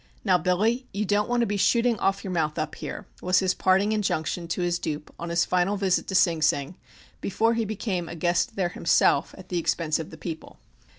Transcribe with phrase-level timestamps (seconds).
[0.23, 3.53] "Now, Billy, you don't want to be shooting off your mouth up here," was his
[3.53, 6.75] parting injunction to his dupe on his final visit to Sing Sing
[7.21, 10.57] before he became a guest there himself at the expense of the People.